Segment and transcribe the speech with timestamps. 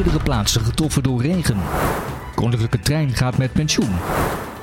[0.00, 1.58] Meerdere plaatsen getroffen door regen.
[2.34, 3.90] Koninklijke trein gaat met pensioen.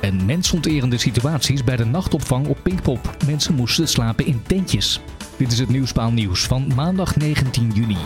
[0.00, 3.16] En mensonterende situaties bij de nachtopvang op Pinkpop.
[3.26, 5.00] Mensen moesten slapen in tentjes.
[5.36, 7.96] Dit is het Nieuwspaal Nieuws van maandag 19 juni.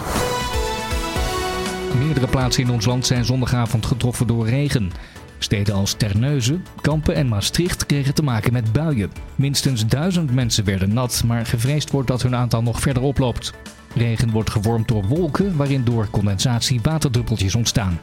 [1.99, 4.93] Meerdere plaatsen in ons land zijn zondagavond getroffen door regen.
[5.39, 9.11] Steden als Terneuzen, Kampen en Maastricht kregen te maken met buien.
[9.37, 13.53] Minstens duizend mensen werden nat, maar gevreesd wordt dat hun aantal nog verder oploopt.
[13.95, 18.01] Regen wordt gevormd door wolken waarin door condensatie waterdruppeltjes ontstaan.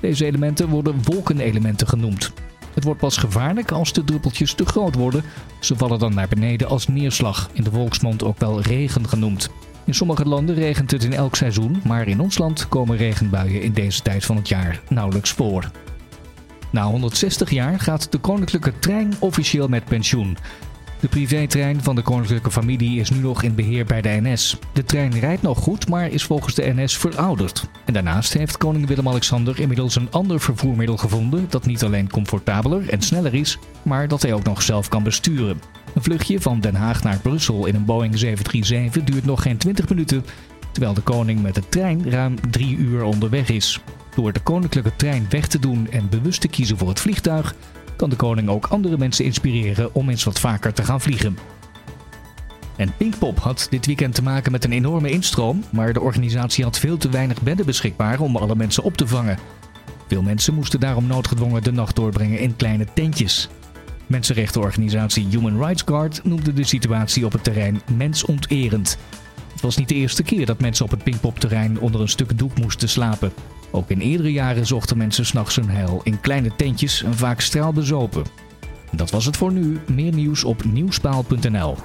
[0.00, 2.32] Deze elementen worden wolkenelementen genoemd.
[2.74, 5.24] Het wordt pas gevaarlijk als de druppeltjes te groot worden.
[5.60, 9.50] Ze vallen dan naar beneden als neerslag, in de volksmond ook wel regen genoemd.
[9.84, 13.72] In sommige landen regent het in elk seizoen, maar in ons land komen regenbuien in
[13.72, 15.70] deze tijd van het jaar nauwelijks voor.
[16.70, 20.36] Na 160 jaar gaat de koninklijke trein officieel met pensioen.
[21.00, 24.56] De privétrein van de koninklijke familie is nu nog in beheer bij de NS.
[24.72, 27.68] De trein rijdt nog goed, maar is volgens de NS verouderd.
[27.84, 33.02] En daarnaast heeft koning Willem-Alexander inmiddels een ander vervoermiddel gevonden dat niet alleen comfortabeler en
[33.02, 35.60] sneller is, maar dat hij ook nog zelf kan besturen.
[35.94, 39.88] Een vluchtje van Den Haag naar Brussel in een Boeing 737 duurt nog geen 20
[39.88, 40.24] minuten,
[40.72, 43.80] terwijl de koning met de trein ruim 3 uur onderweg is.
[44.14, 47.54] Door de koninklijke trein weg te doen en bewust te kiezen voor het vliegtuig,
[47.98, 51.38] kan de koning ook andere mensen inspireren om eens wat vaker te gaan vliegen.
[52.76, 56.78] En Pinkpop had dit weekend te maken met een enorme instroom, maar de organisatie had
[56.78, 59.38] veel te weinig bedden beschikbaar om alle mensen op te vangen.
[60.08, 63.48] Veel mensen moesten daarom noodgedwongen de nacht doorbrengen in kleine tentjes.
[64.06, 68.98] Mensenrechtenorganisatie Human Rights Guard noemde de situatie op het terrein mensonterend.
[69.52, 72.58] Het was niet de eerste keer dat mensen op het Pinkpop-terrein onder een stuk doek
[72.58, 73.32] moesten slapen.
[73.70, 78.24] Ook in eerdere jaren zochten mensen s'nachts hun heil in kleine tentjes en vaak straalbezopen.
[78.92, 79.78] Dat was het voor nu.
[79.86, 81.76] Meer nieuws op nieuwspaal.nl.